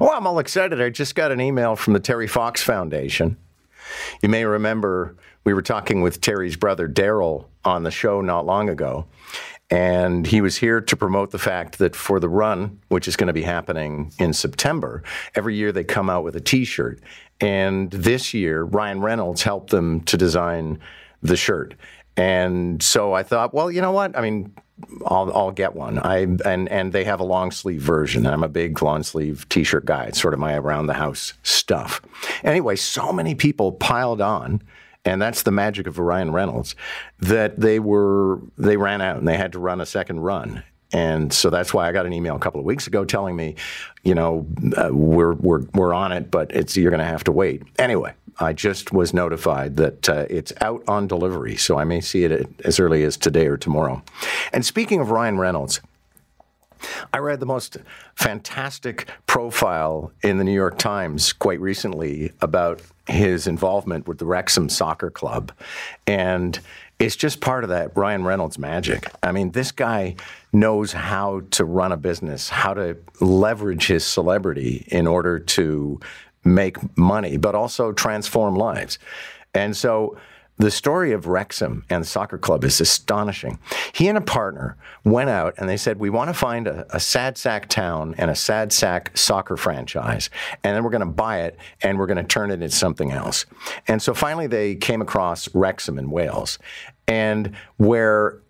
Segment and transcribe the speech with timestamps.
[0.00, 0.80] Oh, I'm all excited.
[0.80, 3.36] I just got an email from the Terry Fox Foundation.
[4.22, 8.68] You may remember we were talking with Terry's brother, Darrell, on the show not long
[8.68, 9.06] ago.
[9.70, 13.26] And he was here to promote the fact that for the run, which is going
[13.26, 15.02] to be happening in September,
[15.34, 17.00] every year they come out with a t shirt.
[17.40, 20.78] And this year, Ryan Reynolds helped them to design
[21.22, 21.74] the shirt.
[22.18, 24.18] And so I thought, well, you know what?
[24.18, 24.52] I mean,
[25.06, 26.00] I'll, I'll get one.
[26.00, 28.26] I and and they have a long sleeve version.
[28.26, 30.06] I'm a big long sleeve t-shirt guy.
[30.06, 32.02] It's sort of my around the house stuff.
[32.42, 34.62] Anyway, so many people piled on,
[35.04, 36.74] and that's the magic of Ryan Reynolds.
[37.20, 40.64] That they were they ran out and they had to run a second run.
[40.92, 43.56] And so that's why I got an email a couple of weeks ago telling me,
[44.04, 44.46] you know,
[44.76, 47.62] uh, we're we're we're on it, but it's you're going to have to wait.
[47.78, 52.24] Anyway, I just was notified that uh, it's out on delivery, so I may see
[52.24, 54.02] it as early as today or tomorrow.
[54.52, 55.80] And speaking of Ryan Reynolds,
[57.12, 57.76] I read the most
[58.14, 64.68] fantastic profile in the New York Times quite recently about his involvement with the Wrexham
[64.68, 65.52] Soccer Club.
[66.06, 66.58] And
[66.98, 69.10] it's just part of that Ryan Reynolds magic.
[69.22, 70.16] I mean, this guy
[70.52, 76.00] knows how to run a business, how to leverage his celebrity in order to
[76.44, 78.98] make money, but also transform lives.
[79.54, 80.16] And so
[80.58, 83.58] the story of Wrexham and the soccer club is astonishing.
[83.92, 87.00] He and a partner went out and they said, We want to find a, a
[87.00, 90.30] sad sack town and a sad sack soccer franchise,
[90.64, 93.12] and then we're going to buy it and we're going to turn it into something
[93.12, 93.46] else.
[93.86, 96.58] And so finally they came across Wrexham in Wales,
[97.06, 98.40] and where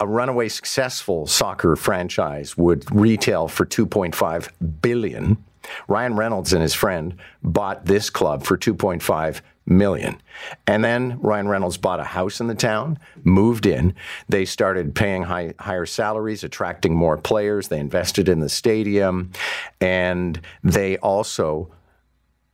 [0.00, 4.48] a runaway successful soccer franchise would retail for 2.5
[4.82, 5.42] billion
[5.88, 10.20] Ryan Reynolds and his friend bought this club for 2.5 million.
[10.66, 13.94] And then Ryan Reynolds bought a house in the town, moved in.
[14.28, 17.68] They started paying high, higher salaries, attracting more players.
[17.68, 19.32] They invested in the stadium,
[19.80, 21.72] and they also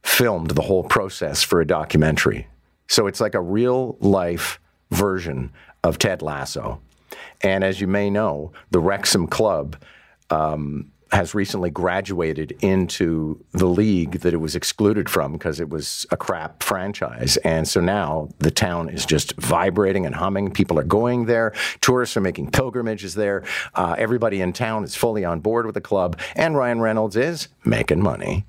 [0.02, 2.46] filmed the whole process for a documentary.
[2.88, 4.58] So it's like a real life
[4.90, 5.52] version
[5.84, 6.80] of Ted Lasso.
[7.42, 9.76] And as you may know, the Wrexham Club
[10.30, 16.06] um, has recently graduated into the league that it was excluded from because it was
[16.10, 17.36] a crap franchise.
[17.38, 20.52] And so now the town is just vibrating and humming.
[20.52, 21.52] People are going there.
[21.80, 23.44] Tourists are making pilgrimages there.
[23.74, 26.18] Uh, everybody in town is fully on board with the club.
[26.36, 28.44] And Ryan Reynolds is making money.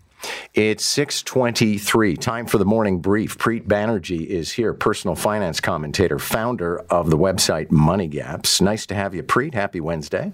[0.54, 2.18] It's 623.
[2.18, 3.38] Time for the morning brief.
[3.38, 8.62] Preet Banerjee is here, personal finance commentator, founder of the website Money Gaps.
[8.62, 9.54] Nice to have you, Preet.
[9.54, 10.32] Happy Wednesday.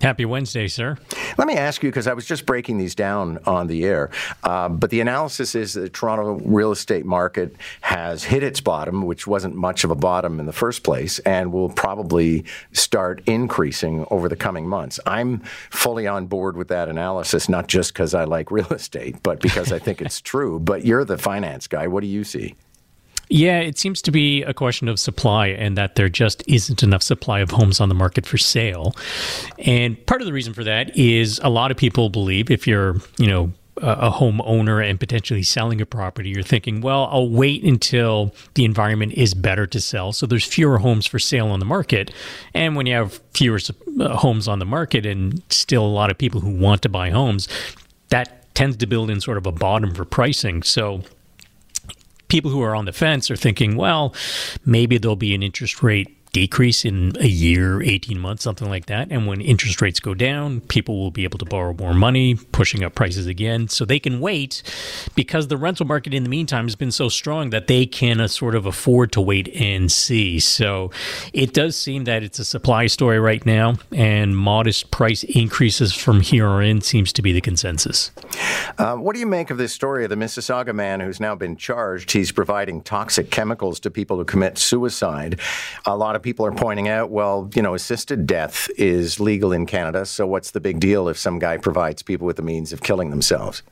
[0.00, 0.96] Happy Wednesday, sir.
[1.36, 4.10] Let me ask you because I was just breaking these down on the air.
[4.44, 9.02] Uh, but the analysis is that the Toronto real estate market has hit its bottom,
[9.02, 14.06] which wasn't much of a bottom in the first place, and will probably start increasing
[14.08, 15.00] over the coming months.
[15.04, 19.40] I'm fully on board with that analysis, not just because I like real estate, but
[19.40, 20.60] because I think it's true.
[20.60, 21.88] But you're the finance guy.
[21.88, 22.54] What do you see?
[23.30, 27.02] Yeah, it seems to be a question of supply and that there just isn't enough
[27.02, 28.94] supply of homes on the market for sale.
[29.58, 32.96] And part of the reason for that is a lot of people believe if you're,
[33.18, 37.62] you know, a home owner and potentially selling a property, you're thinking, well, I'll wait
[37.62, 40.12] until the environment is better to sell.
[40.12, 42.10] So there's fewer homes for sale on the market.
[42.54, 43.60] And when you have fewer
[44.00, 47.10] uh, homes on the market and still a lot of people who want to buy
[47.10, 47.48] homes,
[48.08, 50.62] that tends to build in sort of a bottom for pricing.
[50.62, 51.02] So
[52.28, 54.14] people who are on the fence are thinking, well,
[54.64, 59.08] maybe there'll be an interest rate decrease in a year, 18 months, something like that.
[59.10, 62.84] And when interest rates go down, people will be able to borrow more money, pushing
[62.84, 63.68] up prices again.
[63.68, 64.62] So they can wait
[65.14, 68.28] because the rental market in the meantime has been so strong that they can uh,
[68.28, 70.38] sort of afford to wait and see.
[70.40, 70.90] So
[71.32, 76.20] it does seem that it's a supply story right now, and modest price increases from
[76.20, 78.10] here on in seems to be the consensus.
[78.78, 81.56] Uh, what do you make of this story of the Mississauga man who's now been
[81.56, 82.12] charged?
[82.12, 85.40] He's providing toxic chemicals to people who commit suicide.
[85.86, 89.52] A lot of of people are pointing out, well, you know, assisted death is legal
[89.52, 92.72] in Canada, so what's the big deal if some guy provides people with the means
[92.72, 93.62] of killing themselves?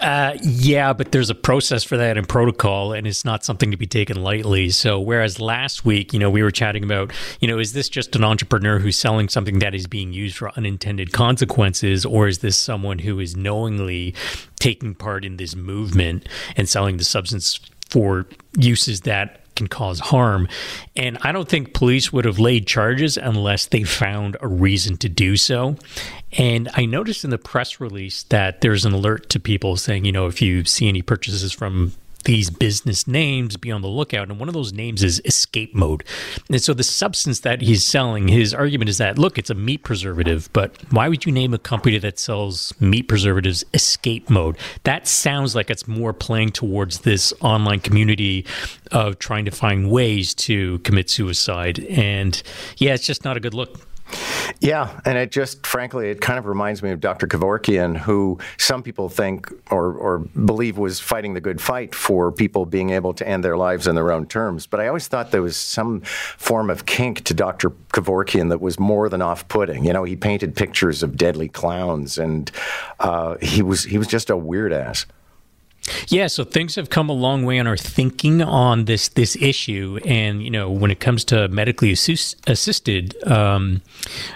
[0.00, 3.76] Uh, yeah, but there's a process for that and protocol, and it's not something to
[3.76, 4.68] be taken lightly.
[4.70, 8.16] So, whereas last week, you know, we were chatting about, you know, is this just
[8.16, 12.58] an entrepreneur who's selling something that is being used for unintended consequences, or is this
[12.58, 14.14] someone who is knowingly
[14.58, 18.26] taking part in this movement and selling the substance for
[18.58, 20.48] uses that can cause harm.
[20.96, 25.08] And I don't think police would have laid charges unless they found a reason to
[25.08, 25.76] do so.
[26.32, 30.12] And I noticed in the press release that there's an alert to people saying, you
[30.12, 31.92] know, if you see any purchases from
[32.24, 34.28] these business names, be on the lookout.
[34.28, 36.04] And one of those names is escape mode.
[36.48, 39.82] And so the substance that he's selling, his argument is that, look, it's a meat
[39.82, 44.56] preservative, but why would you name a company that sells meat preservatives escape mode?
[44.84, 48.46] That sounds like it's more playing towards this online community
[48.92, 51.80] of trying to find ways to commit suicide.
[51.90, 52.42] And
[52.78, 53.80] yeah, it's just not a good look.
[54.60, 57.26] Yeah, and it just, frankly, it kind of reminds me of Dr.
[57.26, 62.64] Kevorkian, who some people think or, or believe was fighting the good fight for people
[62.64, 64.66] being able to end their lives in their own terms.
[64.66, 67.70] But I always thought there was some form of kink to Dr.
[67.92, 69.84] Kevorkian that was more than off-putting.
[69.84, 72.50] You know, he painted pictures of deadly clowns, and
[73.00, 75.06] uh, he was he was just a weird ass.
[76.08, 79.98] Yeah, so things have come a long way on our thinking on this this issue,
[80.04, 83.82] and you know, when it comes to medically assisted um,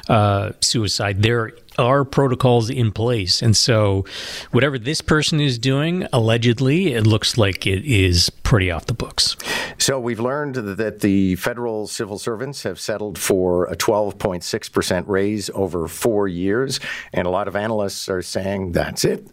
[0.09, 4.05] uh, suicide, there are protocols in place, and so
[4.51, 9.37] whatever this person is doing, allegedly, it looks like it is pretty off the books.
[9.79, 15.51] So we've learned that the federal civil servants have settled for a 12.6 percent raise
[15.51, 16.81] over four years,
[17.13, 19.29] and a lot of analysts are saying that's it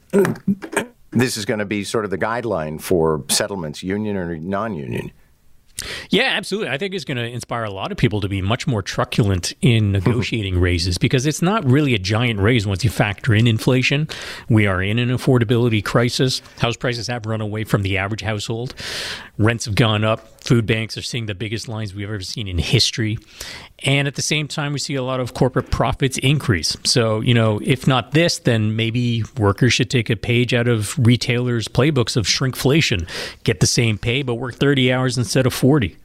[1.15, 5.12] this is going to be sort of the guideline for settlements, union or non union.
[6.09, 6.69] Yeah, absolutely.
[6.69, 9.53] I think it's going to inspire a lot of people to be much more truculent
[9.62, 14.07] in negotiating raises because it's not really a giant raise once you factor in inflation.
[14.50, 16.41] We are in an affordability crisis.
[16.59, 18.73] House prices have run away from the average household.
[19.38, 20.29] Rents have gone up.
[20.45, 23.18] Food banks are seeing the biggest lines we've ever seen in history.
[23.80, 26.77] And at the same time, we see a lot of corporate profits increase.
[26.83, 30.95] So, you know, if not this, then maybe workers should take a page out of
[31.00, 33.09] retailers' playbooks of shrinkflation.
[33.44, 35.97] Get the same pay, but work 30 hours instead of 40.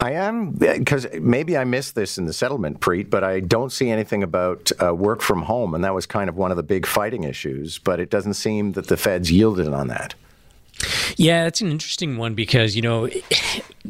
[0.00, 3.90] I am because maybe I missed this in the settlement, Preet, but I don't see
[3.90, 6.84] anything about uh, work from home, and that was kind of one of the big
[6.84, 7.78] fighting issues.
[7.78, 10.14] But it doesn't seem that the feds yielded on that.
[11.16, 13.08] Yeah, that's an interesting one because, you know,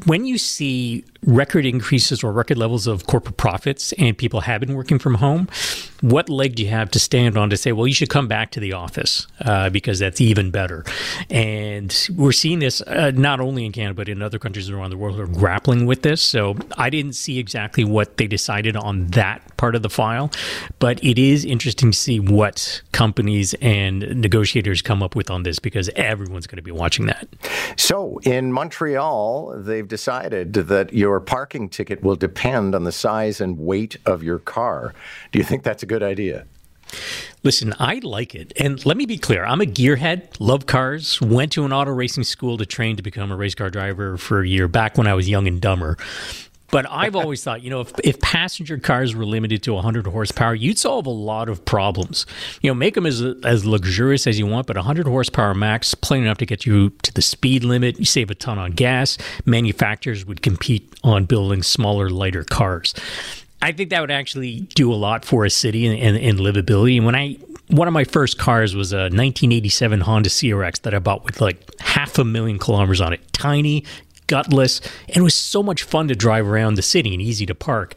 [0.07, 4.75] when you see record increases or record levels of corporate profits and people have been
[4.75, 5.49] working from home,
[6.01, 8.51] what leg do you have to stand on to say, well, you should come back
[8.51, 10.85] to the office uh, because that's even better?
[11.31, 14.99] And we're seeing this uh, not only in Canada, but in other countries around the
[14.99, 16.21] world who are grappling with this.
[16.21, 20.31] So I didn't see exactly what they decided on that part of the file,
[20.79, 25.59] but it is interesting to see what companies and negotiators come up with on this
[25.59, 27.29] because everyone's going to be watching that.
[27.77, 33.59] So in Montreal, they've decided that your parking ticket will depend on the size and
[33.59, 34.95] weight of your car.
[35.33, 36.47] Do you think that's a good idea?
[37.43, 38.53] Listen, I like it.
[38.57, 42.25] And let me be clear I'm a gearhead, love cars, went to an auto racing
[42.25, 45.15] school to train to become a race car driver for a year back when I
[45.15, 45.97] was young and dumber.
[46.75, 50.57] But I've always thought, you know, if, if passenger cars were limited to 100 horsepower,
[50.57, 52.27] you'd solve a lot of problems.
[52.63, 56.25] You know, make them as as luxurious as you want, but 100 horsepower max, plain
[56.25, 58.01] enough to get you to the speed limit.
[58.01, 59.19] You save a ton on gas.
[59.45, 62.93] Manufacturers would compete on building smaller, lighter cars.
[63.63, 66.97] I think that would actually do a lot for a city and, and, and livability.
[66.97, 67.37] And when I
[67.69, 71.65] one of my first cars was a 1987 Honda CRX that I bought with like
[71.79, 73.33] half a million kilometers on it.
[73.33, 73.85] Tiny,
[74.27, 77.55] gutless, and it was so much fun to drive around the city and easy to
[77.55, 77.95] park.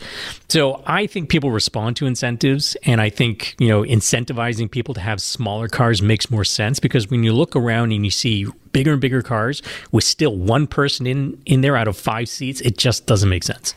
[0.49, 5.01] So I think people respond to incentives, and I think you know incentivizing people to
[5.01, 8.93] have smaller cars makes more sense because when you look around and you see bigger
[8.93, 12.77] and bigger cars with still one person in in there out of five seats, it
[12.77, 13.73] just doesn't make sense.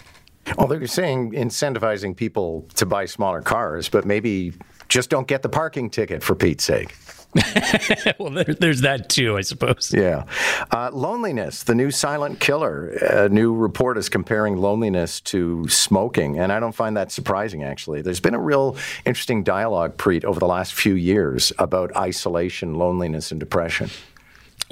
[0.59, 4.53] Although you're saying incentivizing people to buy smaller cars, but maybe
[4.89, 6.95] just don't get the parking ticket for Pete's sake.
[8.19, 9.93] well, there, there's that too, I suppose.
[9.97, 10.25] Yeah.
[10.71, 12.89] Uh, loneliness, the new silent killer.
[12.89, 18.03] A new report is comparing loneliness to smoking, and I don't find that surprising, actually.
[18.03, 23.31] There's been a real interesting dialogue, Preet, over the last few years about isolation, loneliness,
[23.31, 23.91] and depression.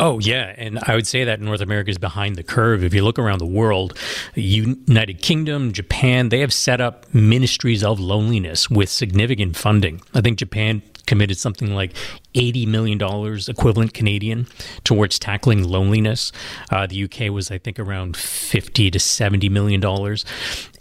[0.00, 0.54] Oh, yeah.
[0.56, 2.84] And I would say that North America is behind the curve.
[2.84, 3.98] If you look around the world,
[4.36, 10.00] United Kingdom, Japan, they have set up ministries of loneliness with significant funding.
[10.14, 11.94] I think Japan committed something like
[12.34, 13.00] $80 million
[13.48, 14.46] equivalent Canadian
[14.84, 16.30] towards tackling loneliness.
[16.70, 19.82] Uh, the UK was, I think, around 50 to $70 million.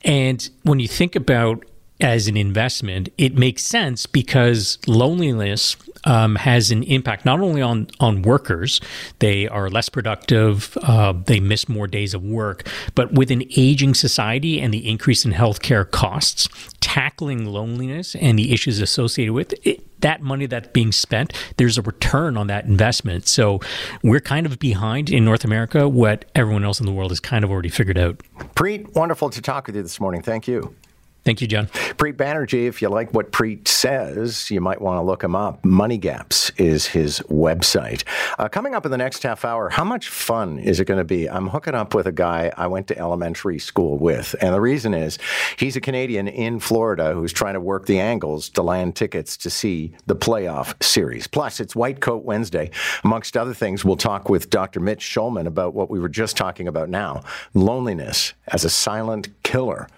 [0.03, 1.63] And when you think about
[1.99, 7.87] as an investment, it makes sense because loneliness um, has an impact not only on
[7.99, 8.79] on workers;
[9.19, 12.67] they are less productive, uh, they miss more days of work.
[12.95, 16.47] But with an aging society and the increase in healthcare costs,
[16.79, 21.81] tackling loneliness and the issues associated with it, that money that's being spent, there's a
[21.81, 23.27] return on that investment.
[23.27, 23.59] So
[24.03, 27.43] we're kind of behind in North America what everyone else in the world has kind
[27.43, 28.21] of already figured out.
[28.55, 30.21] Preet, wonderful to talk with you this morning.
[30.21, 30.75] Thank you.
[31.27, 31.67] Thank you, John.
[31.67, 35.65] Preet Banerjee, if you like what Preet says, you might want to look him up.
[35.65, 38.05] Money Gaps is his website.
[38.39, 41.03] Uh, coming up in the next half hour, how much fun is it going to
[41.03, 41.29] be?
[41.29, 44.35] I'm hooking up with a guy I went to elementary school with.
[44.39, 45.19] And the reason is
[45.57, 49.49] he's a Canadian in Florida who's trying to work the angles to land tickets to
[49.49, 51.27] see the playoff series.
[51.27, 52.71] Plus, it's White Coat Wednesday.
[53.03, 54.79] Amongst other things, we'll talk with Dr.
[54.79, 57.21] Mitch Shulman about what we were just talking about now
[57.53, 59.89] loneliness as a silent killer.